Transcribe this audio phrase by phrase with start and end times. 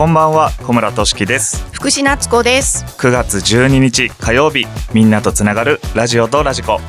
[0.00, 1.62] こんばんは小村俊樹です。
[1.72, 2.86] 福士夏子です。
[2.96, 4.64] 9月12日火曜日
[4.94, 6.80] みんなとつながるラジオとラジコ。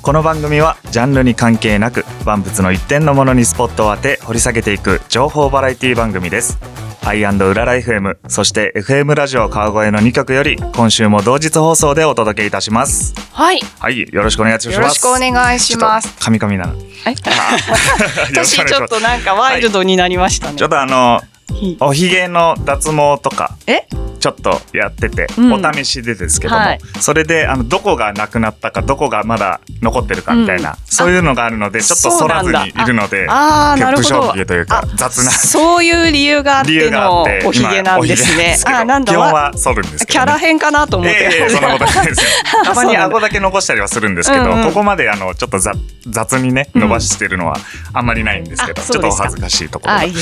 [0.00, 6.58] この番組はジャンルに関係なく万物の一点のものにスポットを当て掘り下げていく情報バラエティ番組です。
[7.04, 13.12] アイウララ FM そして FM ラジオ川越の2曲より今週も同日放送でお届けいたします。
[13.34, 13.60] はい。
[13.78, 14.76] はいよろしくお願いします。
[14.76, 16.08] よろしくお願いします。
[16.08, 16.74] ちょっとカミカミな
[18.32, 21.33] 私ちょっとなんかワイルドになりましたね、ちょっとあのひ
[21.80, 23.56] おひげの脱毛とか。
[23.66, 23.86] え？
[24.24, 25.52] ちょっとやってて、うん。
[25.52, 26.78] お試しでですけども、はい。
[26.98, 30.76] それであのどこがなくなったかどこがまだ残ってるかみたいな、うん。
[30.86, 35.30] そういうのがあるのでちょっとそらずにいるのでああなるほ不どというかあ雑な。
[35.30, 38.56] そういう理由があってのおひげなんですね。
[38.64, 39.12] あなんだ。
[39.12, 42.30] 基本は剃るんですけど、ね、キャラ変かなと思って、ええそんなことないですよ。
[42.64, 44.64] たまに顎だけ残したりはするんですけど、うんうん。
[44.68, 47.58] ここまであのちょっと雑雑にねうん伸ばしてるのは
[47.92, 50.12] あんまりないんですけど、あちょっとお恥ずかしいところ はい。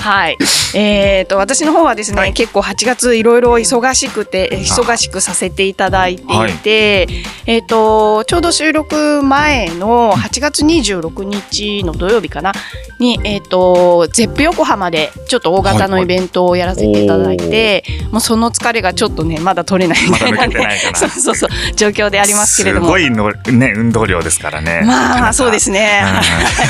[0.00, 0.38] はい。
[0.74, 2.32] えっ、と、私の方はですね、はい。
[2.32, 7.06] 結構8月いろいろ忙しくて、え忙しくさせていただいていて、
[7.46, 12.52] えっ、と、ちょうど収録前の8月26日の土曜日かな、
[12.98, 19.98] に、えっ、と、ゼップ横浜でちょっと大型のイベントをやらせていただいて、もうその疲れがちょっとね、まだ取れない。
[20.08, 20.46] みたいな、
[21.76, 22.86] 状況でありますけれども。
[22.86, 24.82] すごいのね運動量ですからね。
[24.84, 26.02] まあ、そうですね、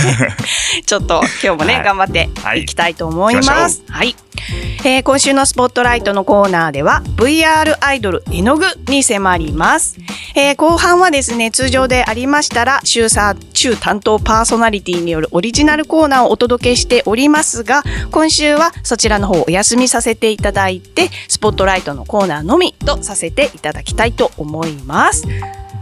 [0.84, 1.84] ちょっと今日もね、はい。
[1.84, 3.82] 頑張っていきたいと思います。
[3.88, 4.16] はい。
[4.84, 9.98] えー今週のスポットライトのコーナーでは VR アイドル絵の具に迫ります、
[10.34, 25.24] えー後半はですね通常でありましたら週さ週担当パーソナリティによるオリジナルコーナーをお届けしておりますが今週はそちらの方お休みさせていただいてスポットライトのコーナーのみとさせていただきたいと思います。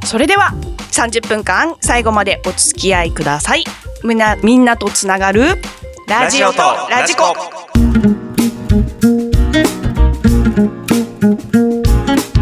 [0.04, 0.50] それでは
[0.92, 3.64] 30分間最後までお付き合いください。
[4.02, 5.60] みんなみんなとつながる
[6.08, 6.58] ラジオと
[6.90, 7.63] ラジコ。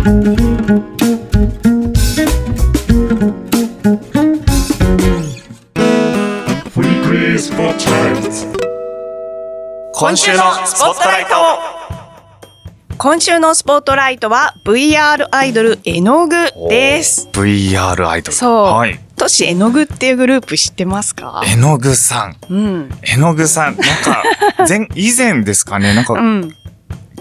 [0.04, 0.24] 今
[10.16, 11.30] 週のスポットライト
[12.98, 16.34] 今週のスポットライトは VR アイドル絵の具
[16.68, 17.28] です。
[17.32, 21.42] VR アイドルそうはいトシ絵の具っていうグループ知ってますか？
[21.46, 22.90] 絵の具さんうん。
[23.02, 24.24] 絵の具さんなんか
[24.68, 25.94] 前以前ですかね？
[25.94, 26.52] なんかうん。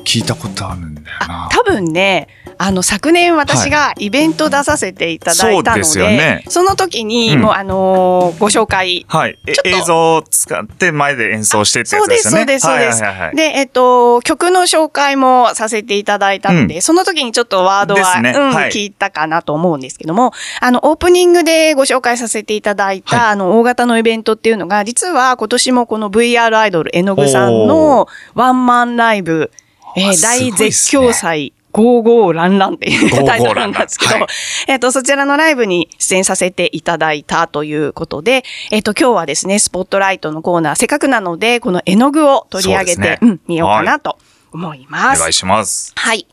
[0.03, 2.27] 聞いたことあるんだよな、多分ね、
[2.63, 6.45] あの昨年私がイベント出させていただいたので、そうですよね。
[6.47, 7.41] その時に、うん。
[7.41, 9.03] もうあのーご紹介。
[9.07, 9.39] はい。
[9.65, 12.37] 映像を使って前で演奏してってやつですよね。
[12.37, 13.35] そうですそうですそうですはいはいはい。
[13.35, 18.31] で、えっと、曲の紹介もさせていただいたので、その時にちょっとワードは、ね。
[18.35, 18.69] うん、はい。
[18.69, 23.31] 聞いたかなと思うんですけども、あの、オープニングでご紹介させていただいた、はい。
[23.31, 29.49] あの、大型のイベントっていうのが、実は今年もこの VR アイドル絵の具さんのワンマンライブ、
[29.95, 34.27] えー大絶叫祭、ゴーゴーランランっていうタイトルなんですけど、
[34.67, 44.17] えっ、と、そちらのライブに出演させていただいたということで、えっ、と、今日はですね、スポットライトのコーナー、せっかくなので、この絵の具を取り上げて、そうですねうん、見ようかなと
[44.51, 45.19] 思います。
[45.19, 46.27] お願いしますはい。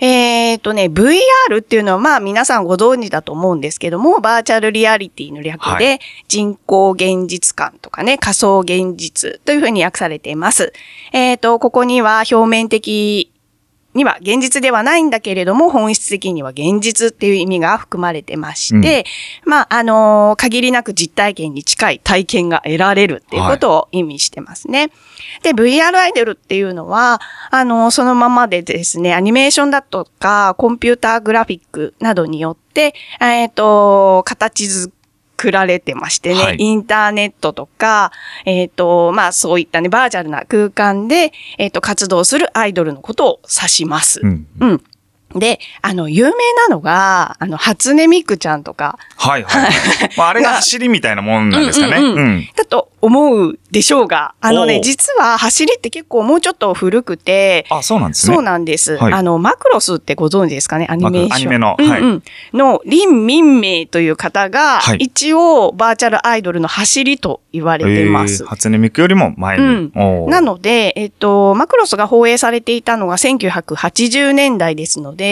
[0.00, 10.72] えっ、とね、VR っていうのはまあ皆さんご存知だと思うんですけども、バーチャルリアリティの略で、は人工現実感とかね、仮想現実というふうに訳されています。
[11.12, 13.30] えっ、と、ここには表面的
[13.94, 19.04] には現実ではないんだけれども、本質的には現実っていう意味が含まれてまして、
[19.44, 24.90] まあ、あのー限りなく実体験に近い体験が得られるっていうことを意味してますね。
[25.42, 27.20] で、VR アイドルっていうのは、
[27.50, 34.68] あのーそのままでですね、アニメーションだとか、コンピューターグラフィックなどによって、えっ、と、形
[35.36, 38.12] 作られてましてね、はいインターネットとか、
[38.46, 44.20] えっ、と、まあそういったね、バーチャルな空間で、えっ、と、活動するアイドルのことを指します。
[44.22, 44.84] うんうん。
[45.34, 46.30] で、あの、有名
[46.68, 50.10] なのが、あの、初音ミクちゃんとか、はいはい、はい。
[50.16, 51.96] まあ、あれが走りみたいなもんなんですかね。
[51.96, 52.18] うんうんうん。
[52.18, 52.48] うん。
[52.56, 58.34] だと思うでしょうが、あのね、実は走りって結構もうちょっと古くて、あ、そうなんですね。
[58.34, 58.96] そうなんです。
[58.96, 59.12] はい。
[59.12, 60.86] あの、マクロスってご存知ですかね？
[60.88, 61.34] アニメーション。
[61.34, 61.90] アニメのうん。
[61.90, 62.22] はいうん
[62.52, 64.98] の、林民明という方が、はい。
[65.00, 68.42] 一応、バーチャルアイドルの走りと言われてます。
[68.42, 68.48] えー。
[68.48, 69.64] 初音ミクよりも前に。
[69.64, 70.26] うん。
[70.28, 75.23] なので、えっと、マクロスが放映されていたのが1980年代ですので、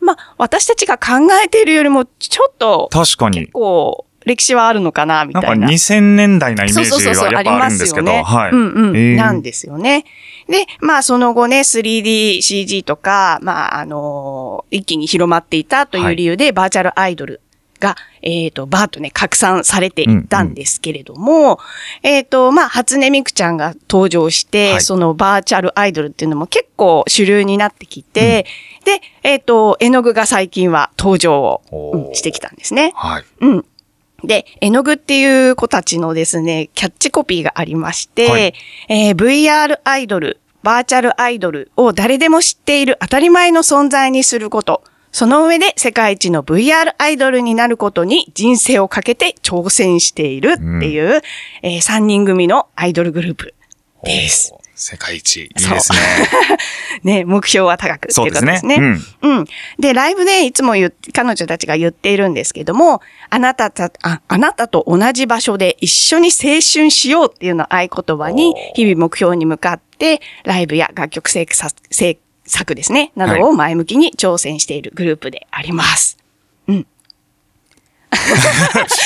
[0.00, 3.52] まあ、私たちが考えているよりも、ちょっと、確かに結。
[3.52, 5.68] 構、歴史はあるのかな、みなんかたいな。
[5.68, 8.40] 2000年代なイメージそうそうそうそう、はやっぱあるんですけど、ありますよね。
[8.40, 8.50] はい。
[8.52, 10.04] うんうん、えーなんですよね。
[10.48, 17.40] で、まあその後ね、3DCG とか、まああの一気に広まっていたという理由で、バーチャルアイドル
[17.78, 21.58] が、えっ、と、バーッとね、拡散されていったんですけれども、
[22.02, 28.46] えっ、と、まあ、初音ミクちゃんが登場して、はいそのバーチャルアイドルっていうのも結構主流になってきて、
[28.84, 31.62] で、えっ、と、絵の具が最近は登場を、
[31.94, 32.92] うんしてきたんですね。
[32.94, 33.24] はい。
[33.40, 33.64] うん。
[34.24, 38.54] で、絵の具っていう子たちのですね、キャッチコピーがありまして、はい
[38.88, 44.82] えー VR アイドル、バーチャルアイドルを誰でも知っている当たり前の存在にすること。
[45.12, 51.22] その上で世界一の VR アイドルになることに人生をかけて挑戦しているっていう、
[51.62, 53.54] え3人組のアイドルグループ
[54.04, 54.54] です。
[54.78, 55.42] 世界一。
[55.42, 55.98] いいですね。
[57.02, 58.98] ね、目標は高くってそうですねいうことですね。
[59.22, 59.44] うん。
[59.78, 71.74] で、ライブでいつも言っ彼女たちが言っているんですけども、あなたた、あ、あなたと同じ場所で一緒に青春しようっていうのを合言葉に、日々目標に向かって、ライブや楽曲制作
[72.48, 76.18] 制作ですね、などを前向きに挑戦しているグループであります。
[76.68, 76.72] い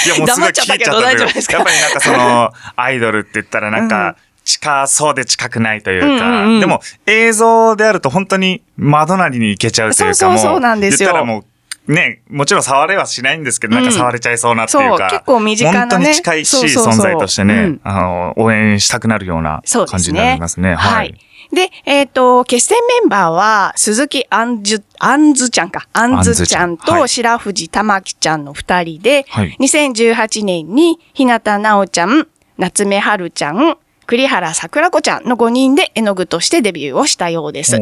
[0.09, 1.59] や、もうすごい聞いちゃったけど、大丈夫ですか？
[1.59, 6.61] やっぱりなんかその、 アイドルって言ったらなんか、近そうで近くないというか、うんうんうん。
[6.61, 11.09] でも映像であると本当に窓なりに行けちゃうというか、そうそうそうもなんですよ。
[11.09, 11.45] 言ったらも
[11.89, 15.95] う、ね、もちろん触れはしないんですけど、なんか触れちゃいそうなっていうか、そう結構身近なね。
[15.95, 16.93] 本当に近いし、そうそうそう。
[16.95, 19.63] 存在としてね、うんあの、応援したくなるような。
[19.89, 20.75] 感じになりますね。
[20.75, 21.15] はい。
[21.53, 25.87] で、えっ、と、決戦メンバーは、鈴木あんじゅ、あんずちゃんか。
[25.93, 26.79] あんずちゃん。
[26.79, 29.57] と白藤玉木ちゃんの二人で、はい。
[29.61, 32.27] 2018年に日向奈緒ちゃん、
[32.57, 33.77] 夏目春ちゃん、
[34.13, 37.79] 栗原桜子ちゃんの5人で絵の具としてデビューをしたようです。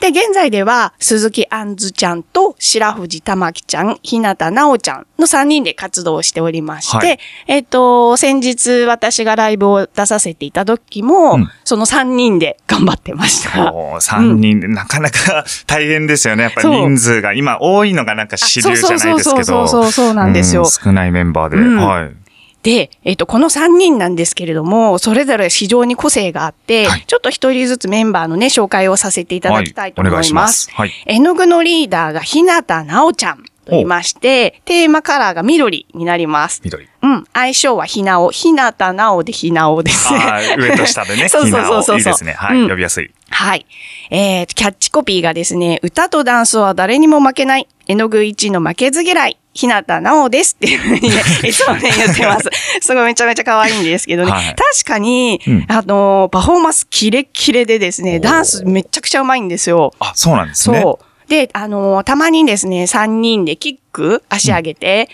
[0.00, 13.72] で、現在では、鈴木あんずちゃんと白藤玉木ちゃん、日向奈緒ちゃんの3人で活動しておりまして、はいえっ、と、先日私がライブを出させていた時も、うんその3人で頑張ってました。
[13.72, 16.42] おー三人で、なかなか大変ですよね。
[16.42, 19.44] やっぱり人数が、今多いのがなんか主流じゃないですけど。
[19.44, 21.58] そうそうそうそうそうなんですよん少ないメンバーで。
[21.58, 22.29] うんはい。
[22.62, 30.70] で、えっ、と、この3人なんですけれども、それぞれ非常に個性があって、はいちょっと一人ずつメンバーのね、紹介をさせていただきたいと思います。
[30.70, 36.60] はい絵の具のリーダーが日向奈緒ちゃんと言いまして、テーマカラーが緑になります。
[36.64, 36.88] 緑。
[37.02, 37.24] うん。
[37.32, 38.30] 相性はひなお。
[38.30, 40.20] ひなたなおでひなおですね。
[40.58, 41.28] 上と下でね。
[41.30, 42.32] そうそうそうそういいですね。
[42.32, 42.58] はい。
[42.58, 43.10] うん呼びやすい。
[43.30, 43.66] はい。
[44.10, 47.68] えー、キャッチコピーがですね、歌とダンスは誰にも負けない。
[47.86, 49.38] 絵の具一の負けず嫌い。
[49.60, 51.16] ひなたなおですっていうふうにね、
[51.46, 52.48] いつもね、言ってます。
[52.80, 54.30] すごいめちゃめちゃ可愛いんですけどね。
[54.30, 59.92] はい確かに、うんあのーパフォーマンスキレッキレでですね、ダンスめちゃくちゃうまいんですよ。
[60.00, 60.80] あ、そうなんですね。
[60.80, 61.30] そう。
[61.30, 65.08] で、あのーたまにですね、3人でキック、足上げて、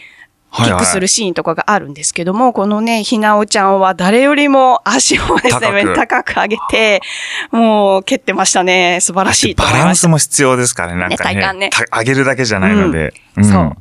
[0.52, 7.02] キはいはいックするシーンとかがあるんですけども、このね、ひなおちゃんは誰よりも足をですね、高く高く上げて、
[7.50, 8.98] もう蹴ってましたね。
[9.02, 9.86] 素晴らしいとバ思いました。
[9.86, 11.00] ランスも必要ですからね。
[11.00, 11.34] なんかね。
[11.34, 13.12] ね体幹ねた上げるだけじゃないので。
[13.36, 13.76] うんそう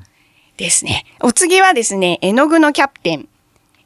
[0.58, 1.06] ですね。
[1.22, 3.28] お次はですね、絵の具のキャプテン、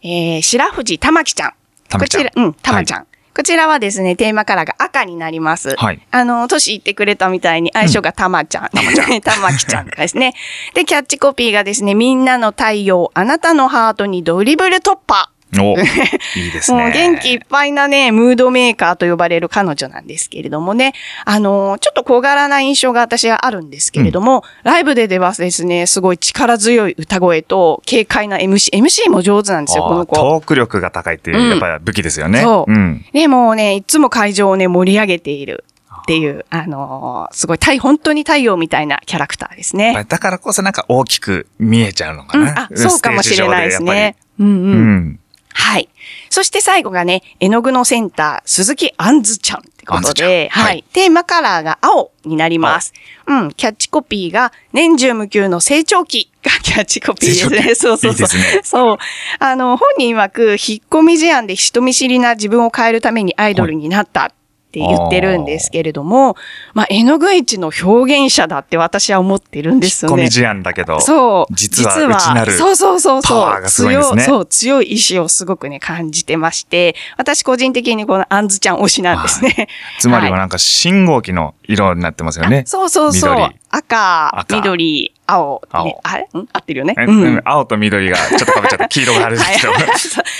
[0.03, 1.53] えー、白藤玉木ちゃん。
[1.89, 3.07] 玉木ちゃんこちら、うん、玉ちゃん。
[3.35, 5.75] こちらはですね、テーマカラーが赤になります。
[5.77, 8.69] はいあの、年言ってくれたみたいに相性がたまちゃん。
[8.69, 9.21] たまちゃん。
[9.21, 10.33] 玉木 ちゃんですね。
[10.73, 15.29] で、キャッチコピーがですね、みんなの太陽、あなたのハートにドリブル突破。
[15.57, 15.75] お、
[16.37, 16.83] いいですね。
[16.83, 20.93] もう元気いっぱいなね、ムードメーカーと呼ばれる彼女なんですけれどもね、
[21.25, 30.15] あのーちょっと小柄な印象が私はあるんですけれども、ライブでではですね、すごい力強い歌声と軽快な MC、MC も上手なんですよ、この子。
[30.15, 32.41] トーク力が高いっていう、うんやっぱり武器ですよね。
[32.41, 32.71] そう。
[32.71, 33.05] ん。
[33.13, 35.63] で、もうね、いつも会場をね、盛り上げている
[36.01, 40.05] っていう、あのーすごい太、本当に太陽みたいなキャラクターですね。
[40.07, 42.63] だからこそなんか大きく見えちゃうのかうん、な。
[42.63, 44.15] あ、そうかもしれないですね。
[44.39, 45.18] うんううん。
[45.59, 45.63] ん。
[45.63, 45.89] はい。
[46.29, 50.61] そして最後がね、絵の具のセンター、鈴木あんずちゃんってことで、は。
[50.63, 52.93] はいいテーマカラーが青になります。
[53.27, 53.51] うん。
[53.53, 57.75] キャッチコピーが、年中無休の成長期が キャッチコピーですね。
[57.75, 58.39] そうそうそう。
[58.39, 58.97] いいねそう。
[59.39, 60.57] あの、本人曰く、引っ
[60.89, 64.25] 込み思案で人見知りな自分を変えるためにアイドルになった。
[64.25, 64.29] っ
[64.69, 66.35] って言ってるんですけれども、
[66.75, 70.25] まあ、絵の具市の表現者だって私は思ってるんですよね。
[70.25, 71.01] 込み思案だけど。
[71.01, 71.53] そう。
[71.55, 73.39] 実は内なるそうそうそうそう。
[73.39, 79.69] パワーがすごいんですね強そう、強い意志をすごくね、感じてまして、私個人的にこのあんずちゃん推しなんですね。
[79.99, 82.63] つまりはなんか信号機の色になってますよね。
[82.67, 85.61] そうそうそう赤緑、青。
[85.69, 86.23] 青ね、あれ？
[86.23, 86.27] ん？
[86.51, 86.95] 合ってるよね。
[86.97, 89.83] えうんうん青と緑がちょっと被っちゃって黄色があるんですけど はい。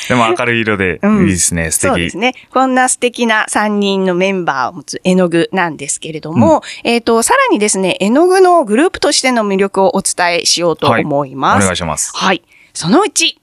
[0.07, 1.71] でも明るい色でうんいいですね。
[1.71, 2.17] 素敵そうです。
[2.17, 2.33] ね。
[2.51, 11.63] こんな素敵な3人のメンバーを持つ絵の具なんですけれども、えっ、と、さらにですね、絵の具のグループとしての魅力をお伝えしようと思います。
[11.63, 12.11] お願いします。
[12.15, 12.43] はい。
[12.73, 13.39] そのうち、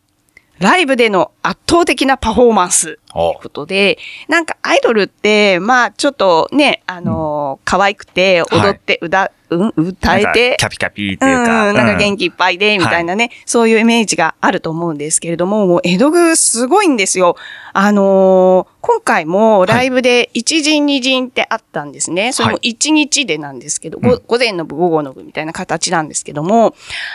[0.59, 2.99] ライブでの圧倒的なパフォーマンス。
[3.17, 11.71] おということで、なんかアイドルって、まあちょっとね、あのー可愛くて、踊って、うだ、うん、歌えて、キャピキャピっていうか。
[11.71, 17.37] うん、なんか元気いっぱいで、みたいなね、そういうイメージがあると思うんですけれども、もう江戸具すごいんですよ。
[17.73, 22.33] あのー今回もライブで1陣2陣ってあったんですね。
[22.33, 26.73] それも1日でなんですけど、ごうん午前の部、午後の部みたいな形なんですけども、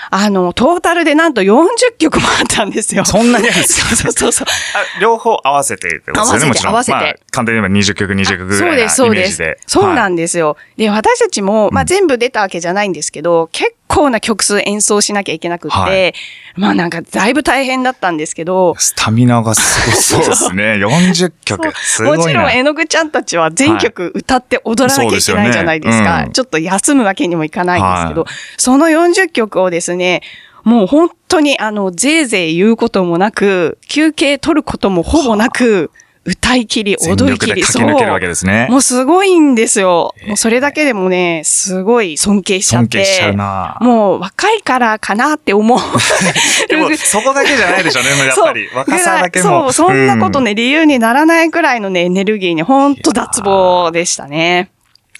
[0.10, 1.68] あの、トータルでなんと40
[1.98, 3.06] 曲もあったんですよ。
[3.06, 3.96] そんなにあるんですか？
[3.96, 4.48] そうそうそう。
[4.50, 6.74] あ両方合わせてってことですよね、合わせてもちろん。
[6.74, 8.90] 合わせてまあ、簡単に言えば20曲、20曲ぐらいなイメージで。
[8.90, 9.58] そうです、そうです。
[9.68, 10.58] そうなんですよ。
[10.78, 16.14] で、私たちも、まあ、全部出たわけじゃないんですけど、結構な曲数演奏しなきゃいけなくって、はい
[16.56, 20.74] まあなんかだいぶ大変だったんですけど、スタミナがすごそうですね。
[20.84, 21.74] 40曲。
[21.78, 22.24] すごいな。
[22.24, 26.28] もちろん絵の具ちゃんたちは全曲歌って踊らなきゃいけないじゃないですか。
[26.32, 30.22] ちょっと休むわけにもいかないんですけど、はその40曲をですね、
[30.64, 35.92] もう本当にあの、ぜいぜい言うこともなく、休憩取ることもほぼなく、
[36.24, 38.68] 歌い切り、全踊り切り、力で駆け抜けるわけですね。
[38.70, 40.14] もうすごいんですよ。
[40.28, 43.00] もうそれだけでもね、すごい尊敬しちゃって。
[43.00, 45.80] 尊敬しちゃうなもう若いからかなって思う。
[46.70, 48.68] でも、そこだけじゃないでしょうね、やっぱり。
[48.68, 49.72] そう若さだけも。
[49.72, 54.70] そう、そんなことね、理由にならないくらいのね、エネルギーに本当脱帽でしたね。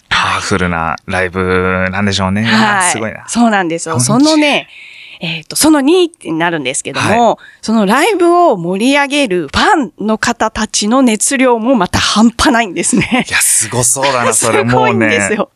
[0.08, 2.44] パワフルなライブなんでしょうね。
[2.44, 2.92] はい。
[2.92, 3.24] すごいな。
[3.28, 3.96] そうなんですよ。
[3.96, 4.68] 40そのね、
[5.24, 13.32] えっ、と、その2になるんですけども、そのライブを盛り上げるファンの方たちの熱量もまた半端ないんですねい。
[13.32, 15.10] や、すごそうだな、それ すごいんもうね。
[15.10, 15.52] ですよ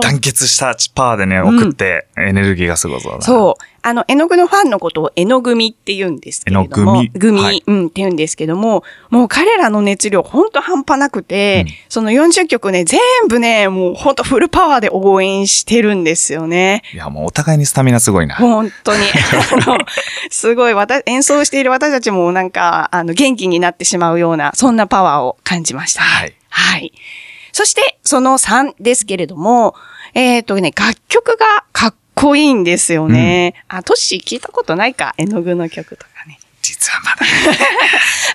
[0.00, 3.24] 団結したパワーでね、送って、エネルギーがすごそうだな。
[3.24, 3.64] そう。
[3.82, 7.02] あの、絵の具のファンのことを絵の組って言うんですけれども。
[7.02, 16.82] 絵の組組、はいうん、って言うんですけども、もう彼らの熱量ほんと半端なくて、うんその40曲ね、全部ね、もうほんとフルパワーで応援してるんですよね。
[16.92, 18.34] いや、もうお互いにスタミナすごいな。
[18.34, 19.00] 本当に。
[19.66, 19.78] あの
[20.30, 26.06] すごい、私、演奏している私たちもなんか、あの、元気になってしまうような、そんなパワーを感じました、ね。
[26.06, 26.34] はい。
[26.50, 26.92] はい。
[27.52, 29.74] そして、その3ですけれども、
[30.14, 33.54] えっ、とね、楽曲がかっこいいんですよね。
[33.68, 35.14] あ、トッシー聞いたことないか？
[35.18, 36.38] 絵の具の曲とかね。
[36.62, 37.26] 実はまだ。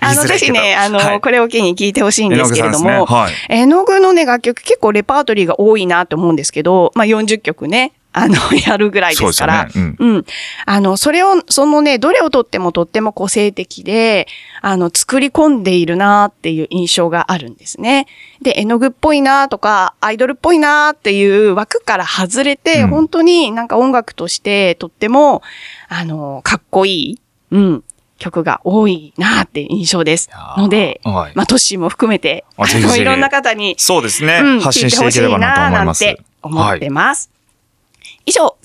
[0.00, 9.62] あの、ぜひね、あの、はいこれを機に聞いてほしいんですけれども、絵の具ね絵の具のね、楽曲結構レパートリーが多いなと思うんですけど、まあ40曲ね、あの、 やるぐらいですから。
[9.62, 10.24] そうですよねうん。
[10.66, 14.28] あの、それを、そのね、どれをとってもとっても個性的で、
[14.62, 18.06] あの、作り込んでいるなっていう印象があるんですね。
[18.40, 25.42] で、絵の具っぽいなとか、アイドルっぽいなっていう枠から外れて、うん本当になんか音楽としてとっても、
[25.88, 27.84] あの、かっこいい、うん、
[28.18, 32.44] 曲が多いなって印象ですので、はいまあ、トッシーも含めて、
[32.96, 34.40] いろんな方に、そうですね。
[34.42, 36.04] うん、発信していければなとな思います。
[36.04, 36.90] なんて思ってはい。
[36.90, 37.33] ます。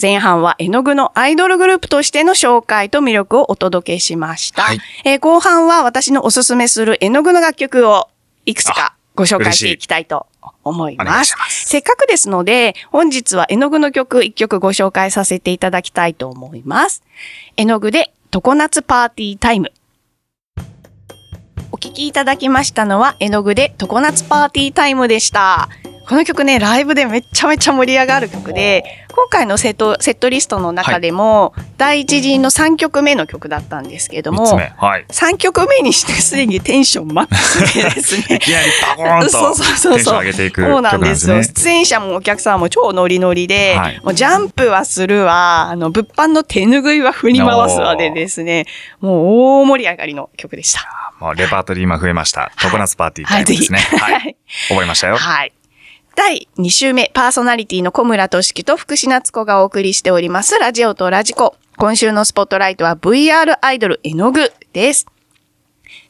[0.01, 4.63] 前半は絵の具のアイドルグループとしての紹介と魅力をお届けしました。
[4.63, 8.08] はいえー後半は私のおすすめする絵の具の楽曲を
[8.46, 10.27] いくつかご紹介していきたいと
[10.63, 17.03] 思いますますせっかくですので、本日は絵の具の曲1曲ご紹介させていただきたいと思います。
[17.58, 19.74] 絵の具で常夏パーティータイム。
[21.72, 25.68] お聴きいただきましたのは、絵の具で常夏パーティータイムでした。
[26.10, 34.46] この曲ね、ライブでめっちゃめちゃ盛り上がる曲で、今回のセット、セットリストの中でも、第一陣の3曲目の曲だったんですけれども。
[34.46, 35.06] はい。
[35.08, 38.39] 3曲目にしてすでにテンションマックスでですね い。
[38.39, 40.20] きなりバコーンとそうそうそうテンションそう。
[40.20, 41.36] 上げていくそう曲なんですよ。
[41.36, 41.44] ね。
[41.44, 48.66] 出演者もお客さんも超ノリノリで、はいもうジャンプはするわ、あの、物販の手拭いは振り回すわでですね、
[49.00, 50.82] もう大盛り上がりの曲でした。
[51.20, 52.51] もうレパートリー今増えました。
[52.58, 53.80] 常夏パーティータイムですね。
[54.00, 54.36] はいはい。
[54.70, 55.18] 覚えましたよ。
[55.18, 55.54] はい。
[56.16, 61.56] 第2週目、パーソナリティの小村俊樹と福士夏子がお送りしております、ラジオとラジコ。
[61.78, 65.08] 今週のスポットライトは VR アイドル絵の具です。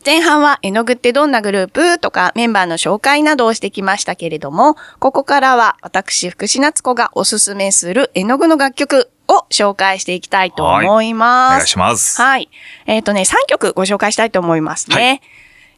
[0.06, 11.54] 前半は絵の具ってどんなグループとかメンバーの紹介などをしてきましたけれども、ここからは私福士夏子がおすすめする絵の具の楽曲を紹介していきたいと思いおます。
[11.54, 12.22] 願いします。
[12.22, 12.50] はい。
[12.88, 14.96] えっ、とね、3曲ご紹介したいと思いますね。
[14.96, 15.22] はい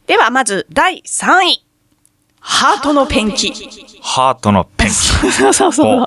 [0.06, 1.64] では、まず第3位。
[2.42, 3.52] ハートのペンキ。
[4.02, 4.92] ハートのペンキ。
[4.92, 6.06] そうそうそおう。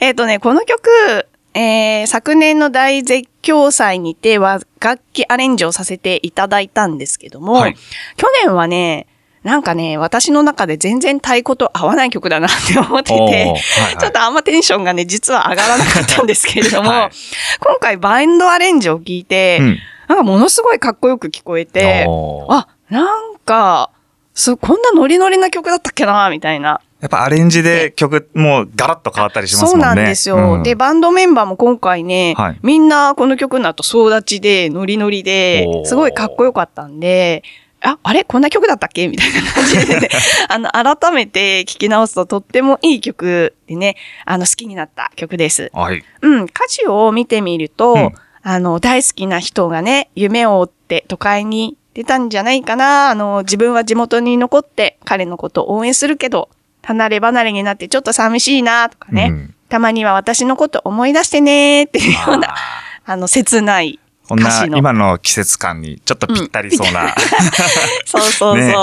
[0.00, 7.76] えっ、とね、この曲、えー、昨年の大絶叫祭にては楽器アレンジをさせていただいたんですけども、はい。
[8.16, 9.08] 去年はね、
[9.42, 13.60] なんかね、私の中で全然太鼓と合わない曲だなって思ってて、はいはい。
[13.98, 17.10] ちょっとあんまテンションがね、実は上がらなかったんですけれども、はい。
[17.58, 19.78] 今回バンドアレンジを聞いて、うん。
[20.06, 22.06] なんかものすごいかっこよく聞こえて、
[22.48, 23.90] あ、なんか、
[24.34, 26.80] そう、こんなノリノリな曲だったっけな、みたいな。
[27.00, 29.84] やっぱアレンジで曲もうガラッと変わったりしますもんね。
[29.86, 30.36] そうなんですよ。
[30.36, 37.42] うんで、バンドメンバーも今回ね、はいみんなこの曲の後総立ちで、ノリノリですごいかっこよかったんで、
[37.80, 39.08] あ、あれこんな曲だったっけ？
[39.08, 40.08] みたいな感じで、ね、
[40.48, 45.70] あの、改めて聴き直すととってもいい曲でね、あの、好きになった曲です。
[45.74, 46.04] はい。
[46.22, 48.10] うん、歌詞を見てみると、うん
[48.44, 53.10] あの、大好きな人がね、夢を追って都会に出たんじゃないかな。
[53.10, 56.48] あの、自分は地元に残って彼のことを応援するけど、
[56.82, 59.54] 離れ離れになってちょっと寂しいなとかね、うん。
[59.68, 62.56] たまには私のこと思い出してねっていうような、あ
[63.04, 63.98] あの、切ない
[64.32, 64.66] こんな。
[64.78, 67.14] 今の季節感にちょっとぴったりそうな。
[68.06, 68.56] そうそうそう。
[68.56, 68.74] ね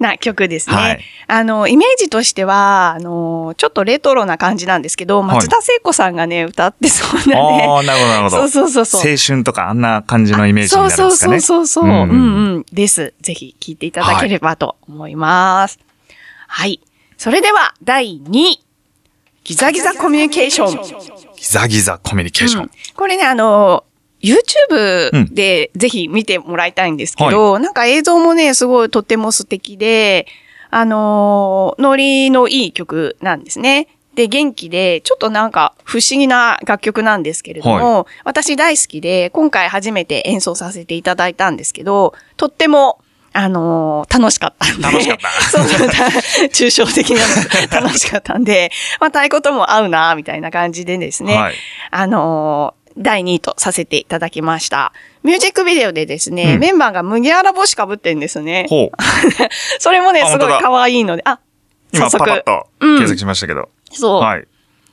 [0.00, 0.76] な曲ですね。
[0.76, 7.64] はいあの、イメージとしては、あの、ちょっとレトロな感じなんですけど、はい松田聖子さんがね、歌ってそうなね。
[7.66, 8.48] ああ、なるほど、なるほど。
[8.48, 9.00] そうそうそう。
[9.00, 11.40] 青春とかあんな感じのイメージになるんですかね。
[11.40, 11.84] そうそうそうそう。
[11.84, 12.66] ううんんうん。
[12.72, 13.14] です。
[13.22, 15.78] ぜひ聞いていただければと思います。
[16.48, 16.80] はい。
[17.16, 18.60] それでは、第2位。
[19.44, 21.34] ギザギザコミュニケーション。
[21.36, 22.62] ギザギザコミュニケーション。
[22.64, 23.84] うんこれね、あの、
[24.24, 30.26] YouTube でぜひ見てもらいたいんですけど、なんか映像もね、すごいとっても素敵で、
[30.70, 33.88] あのーノリのいい曲なんですね。
[34.14, 43.00] で、元気で、ちょっとなんか不思議な楽曲なんですけれども、私大好きで、今回初めて演奏させていただいたんですけど、とっても、
[43.36, 44.82] あのー楽しかったんで。
[44.84, 45.28] 楽しかった。
[45.50, 45.94] そ うそう、た
[46.48, 47.16] 抽象的な
[47.80, 47.86] の。
[47.86, 51.54] 楽しかったんで、まあ、太鼓とも合うな、みたいな感じでですね、はい。
[51.90, 54.92] あのー第2位とさせていただきました。
[55.22, 58.66] ミュージックビデオでですね、うんメンバーが麦わら帽子かぶってんですね。
[58.68, 58.90] ほう。
[59.78, 61.40] それもね、あすごい可愛いので、あ、
[61.92, 62.24] 今早速。
[62.24, 63.68] パパッとうん検索しましたけど。
[63.90, 64.20] そう。
[64.20, 64.46] はい。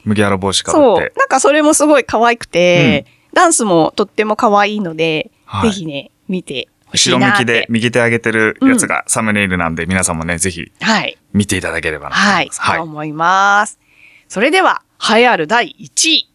[0.03, 0.97] 麦わら帽子かぶそう。
[0.99, 1.13] って。
[1.17, 7.43] なんかそれもすごい可愛くて、ダンスもとっても可愛いので、はいぜひね、見てほしい後ろなって。
[7.43, 11.17] 向きで右手上げてるやつがサムネイルなんで、皆さんもね、ぜひはい。
[11.33, 12.53] 見ていただければなと思はいいま。
[12.53, 12.61] す。
[12.65, 13.79] そう思います。
[14.27, 16.30] それでは、栄えある第1位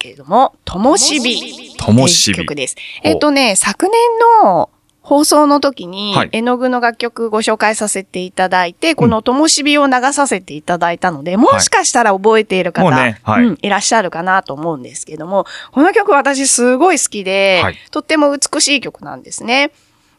[0.00, 1.76] けれども、ともしび。
[1.76, 2.76] ともしび曲です。
[3.04, 3.94] えっ、とね、昨年
[4.42, 4.70] の
[5.02, 19.72] 放送の時にはい、絵の具の楽曲ご紹介させていただいて、このともしびを流させていただいたので、もしかしたら覚えている方、もうねはいうん、いらっしゃるかなと思うんですけども、この曲私すごい好きで、はいとっても美しい曲なんですね。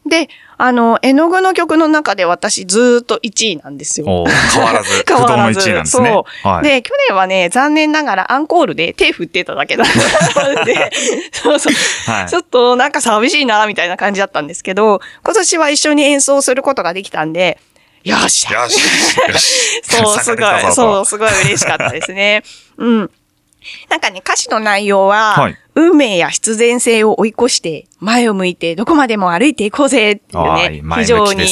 [0.06, 4.06] で、あの、絵の具の曲の中で私ずーっと1位なんですよ。
[4.52, 6.10] 変わらず、不 変わらず1位なんですね。
[6.10, 6.48] そう。
[6.48, 6.64] はい。
[6.64, 9.86] で、去年はね、残念ながらアンコールで手振ってただけだっ
[10.34, 10.90] たので、
[11.32, 11.72] そうそう。
[12.10, 17.58] はいちょっとなんか寂しいな、みたいな感じだったんですけど、今年は一緒に演奏することができたんで、
[18.04, 18.76] よっしゃよし、
[19.28, 19.82] よし。
[19.88, 22.42] そう、すごい、そう、すごい嬉しかったですね。
[22.76, 23.10] うん。
[23.88, 25.56] なんかね、歌詞の内容は、はい。
[25.74, 31.46] 運命や必然性を追い越して、前を向いてどこまでも歩いていこうぜっていうね非常に、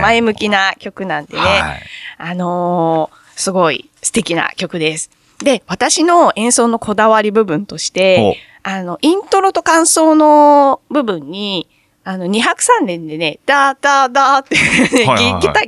[0.00, 1.82] 前向きな曲なんでね、はい。
[2.18, 5.10] あのーすごい素敵な曲です。
[5.38, 11.68] で、私の演奏のこだわり部分として、あの、イントロと感想の部分に、
[12.02, 14.56] あの、2拍3連でね、ダーダーダーって、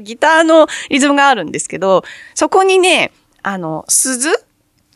[0.01, 2.03] ギターのリズムがあるんですけど、
[2.35, 4.31] そこにね、あの、鈴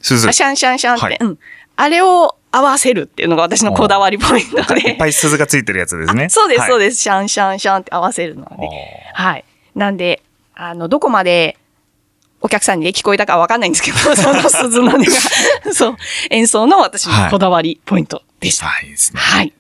[0.03, 0.29] 鈴。
[0.29, 1.38] あシャンシャンシャンって、はいうん。
[1.77, 4.81] あれを合わせるっていうのが私のこだわりポイントで。
[4.81, 6.29] いっぱい鈴がついてるやつですね。
[6.29, 6.85] そうです、そうす。
[6.85, 7.01] です。
[7.01, 8.69] シャンシャンシャンって合わせるので。
[9.15, 9.45] はい。
[9.75, 10.23] なんで、
[10.55, 11.57] あの、どこまで
[12.43, 15.05] お客さんに聞こえたかわかんないんですけど、 その鈴の音が、
[15.73, 15.97] そう、
[16.31, 18.67] 演奏の私のこだわりポイントでした。
[18.67, 19.21] はい、いいですね。
[19.21, 19.53] はい。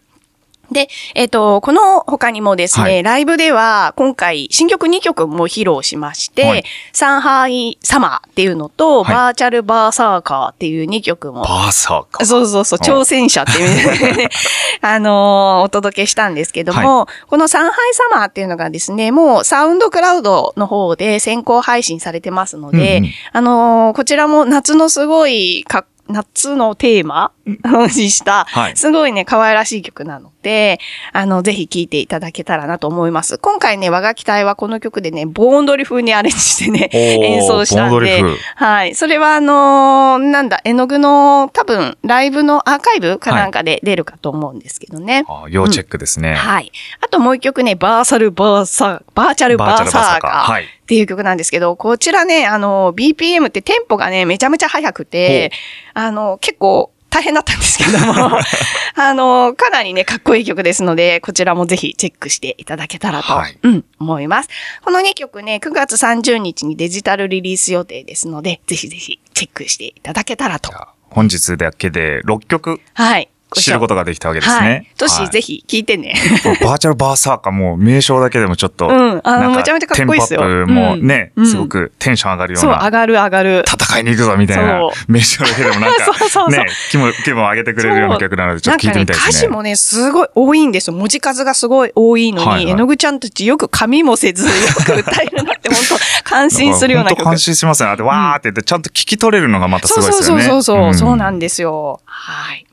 [0.72, 3.02] で、えっ、と、この他にもですね、はい。
[3.02, 6.64] ライブでは今回新曲2曲も披露しまして、はい。
[6.92, 9.14] サンハイサマーっていうのと、はい。
[9.14, 12.24] バーチャルバーサーカーっていう2曲もバーサーか。
[12.24, 14.28] そうそうそう、挑戦者っていうね、
[14.80, 30.78] あのーお届けしたんですけども、このサンハイサマーっていうのがですね、もうサウンドクラウドの方で先行配信されてますので、うんうんあのーこちらも夏のすごいか夏のテーマにした、はいすごいね、可愛らしい曲なので、
[31.12, 33.38] あの、ぜひ聴いていただけたらなと思います。
[33.38, 38.22] 今回ね、和楽器隊はこの曲でね、盆踊り風にアレンジしてね、演奏したんで
[38.56, 38.94] はい。
[38.94, 45.24] それはあのーなんだ、絵の具の多分、ライブのアーカイブかなんかで出るかと思うんですけどね。
[45.28, 46.34] あ要チェックですね。
[46.34, 46.72] はい。
[47.00, 50.64] あともう一曲ね、バーサルバーサー、バーチャルバーサーカーはい。
[50.64, 55.50] っていう曲なんですけど、こちらね、あの、BPM ってテンポがね、めちゃめちゃ速くて、
[55.94, 58.38] あの、結構大変だったんですけども、
[58.96, 64.48] あの、かなりね、かっこいい曲ですので、こちらもぜひチェックしていただけたらと、はいうん、思います。
[64.82, 70.72] この2曲ね、9月30日にデジタルリリース予定ですので、ぜひぜひチェックしていただけたらと
[71.10, 73.28] 本日だけで6曲はい。
[73.60, 74.86] 知ることができたわけですはいね。。
[74.96, 76.14] トシ、はいぜひ聞いてね。
[76.62, 83.64] バーチャルバーサーカーもう名称だけでもちょっと、うんあめちゃめちゃかっこいいっすよもね、うんすごくテンション上がるようそう、な上がる上がる。
[83.66, 89.24] 戦いに行くぞみたいなそう 名称だけでもなんか そうそうそうね気分気分を上げてくれるような曲なのでちょっと聞いてみたいですね。
[89.24, 90.94] ね、歌詞もね、すごい多いんですよ。
[90.94, 94.50] 文字数がすごい多いのに、はいはい絵の具ちゃんたちよく紙もせず、よ
[94.86, 95.78] く歌えるなって、本
[96.24, 97.22] 当感心するような曲。
[97.24, 97.96] 感心しますよね。
[97.96, 100.42] で、わーって言ってちゃんと聞き取れるのがまたすそうごいですよね。
[100.44, 102.00] そうそうそう、んそうなんですよ。
[102.04, 102.66] はい。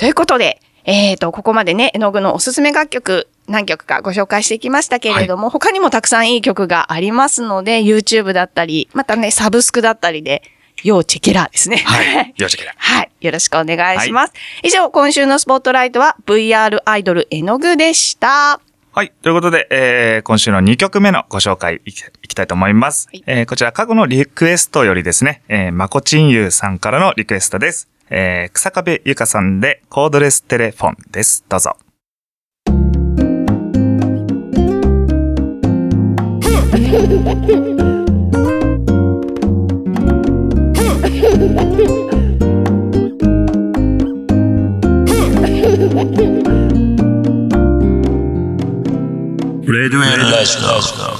[0.00, 10.42] ということで、えっ、と、ここまでね、絵の具のおすすめ楽曲、何曲かご紹介してきましたけれども、他にもたくさんいい曲がありますので、YouTube だったり、またね、サブスクだったりで、
[10.84, 11.76] 要チェケラーですね。
[11.84, 12.34] はい。
[12.34, 12.72] よし、きれい。
[12.74, 13.10] はい。
[13.20, 14.32] よろしくお願いします。
[14.62, 18.58] 以上、今週のスポットライトは VR アイドル絵の具でした。
[18.92, 19.12] はい。
[19.20, 23.06] ということで、えー、今週の2曲目のご紹介いきいきたいと思います。
[23.12, 27.90] はいえー、こちら過去のリクエストよりですね、えー、まこちんゆうさんからのリクエストです。
[28.10, 31.44] えー、草壁ゆかさんでコードレステレフォンです。
[31.48, 31.76] どうぞ。
[49.70, 51.19] Radio ラジオ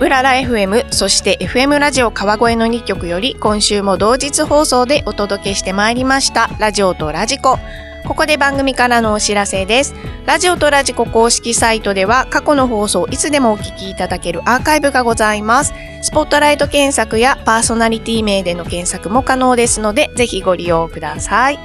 [0.00, 7.58] told アイウララ FM、そして FM ラジオ川越の2曲より今週も同日放送でお届けしてまいりましたラジオとラジコ。
[8.06, 9.94] ここで番組からのお知らせです。
[10.24, 15.74] ラジオとラジコ公式サイトでは過去の放送いつでもお聞きいただけるアーカイブがございます。
[16.00, 21.58] スポットライト検索やパーソナリティ名での検索も可能ですので、ぜひご利用ください。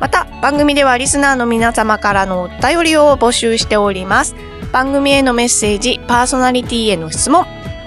[0.00, 4.34] また、番組ではリスナーの皆様からのお便りを募集しております。
[4.72, 7.46] 番組へのメッセージ、パーソナリティへの質問、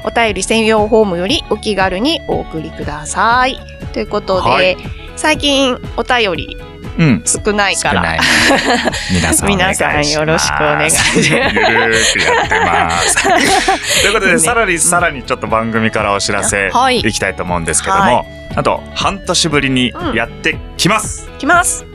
[0.09, 3.59] お便り専用フォームよりお気軽にお送りください。
[3.93, 4.77] ということで、はい
[5.19, 6.57] 最近お便り
[6.97, 7.23] うん。
[7.25, 8.17] 少ないから。
[9.11, 9.49] 皆さん。
[9.49, 13.23] 皆さんよろしくお願いしますゆるーくやってます。
[14.01, 21.29] ということで、ねさらにさらにちょっと番組からお知らせはいいきたいと思うんですけども、はあと半年ぶりにやってきます。
[21.37, 21.85] きます。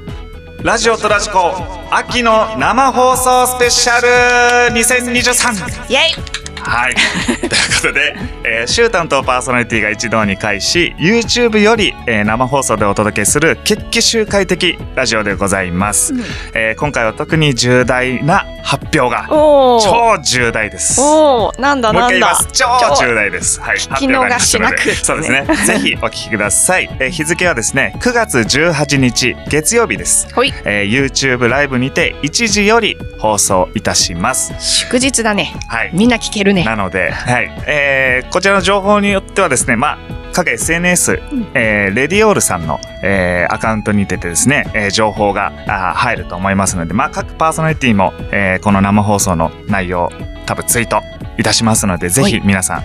[0.62, 1.55] ラジオとラジコ
[1.90, 6.94] 秋の生放送スペシャル2023イェイはい。
[7.27, 16.14] ということで、えー、週担当パーソナリティが一堂に会し、YouTube より、えー生放送でお届けする決起集会的ラジオでございます。
[16.55, 19.27] えー今回は特に重大な発表が。
[19.29, 21.00] 超重大です。
[21.00, 22.38] おー、なんだなんだ。
[22.53, 22.64] 超
[22.98, 23.61] 重大です。
[23.61, 23.79] はい。
[23.79, 25.44] 発表がありますのでそうですね。
[25.66, 26.88] ぜひお聞きください。
[26.98, 30.29] えー日付はですね、9月18日月曜日です。
[30.35, 30.53] ほい。
[30.64, 34.55] えー YouTube ライブにて1時より放送いたします。
[34.59, 35.55] 祝日だね。
[35.68, 35.90] はい。
[35.92, 36.64] みんな聞けるね。
[36.64, 37.51] なので、はい。
[37.67, 39.99] えーこちらの情報によってはですね、まあ、
[40.33, 41.21] 各 SNS、
[41.55, 50.11] えーレディオールさんの、えーアカウントに出てですね、えー情報があー入ると思いますので、まあ、各パーソナリティも、えーこの生放送の内容、
[50.47, 51.01] 多分ツイート
[51.38, 52.85] いたしますので、ぜひ皆さん、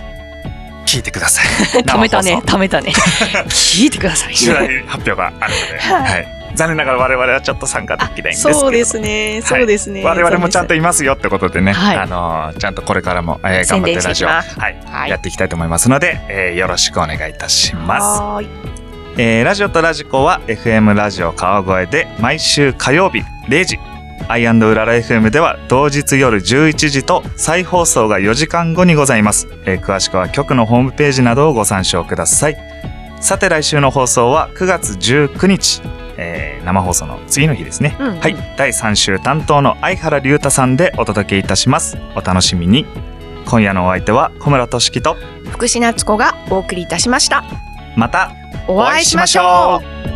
[0.86, 1.42] 聞いてくださ
[1.78, 1.82] い。
[1.82, 2.92] 貯 めたね生放、送貯めたね。
[3.48, 4.34] 聞いてください。
[4.34, 6.39] 発表があるので、はいはい。
[6.54, 8.58] 残念ながら我々はちょっと参加できないんですけど。
[8.58, 10.04] そうですね、そうですね。
[10.04, 11.96] 我々もちゃんといますよってことでね、はい。
[11.96, 14.80] あのーちゃんとこれからも、えー頑張ってラジオ、宣はい。
[14.86, 15.10] はい。
[15.10, 18.60] やっていきたいと思いますので、えーよろしくお願いいたします。
[19.16, 23.78] えーラジオとラジコは FM ラジオ川越で毎週火曜日0時
[24.28, 32.56] アイウララ FM では同日夜11時と再放送が4時間後にございます、えー詳しくは局のホームページなどをご参照ください
[33.20, 35.82] さて来週の放送は9月19日、
[36.16, 38.06] えー生放送の次の日ですね、うん。
[38.08, 38.36] うんはい。
[38.56, 41.96] 第3週担当の相原龍太さんでお届けいたします。
[42.14, 42.86] お楽しみに。
[43.46, 45.16] 今夜のお相手は小村俊樹と
[45.50, 47.44] 福士夏子がお送りいたしました。
[47.96, 48.30] また
[48.68, 50.09] お会いしましょう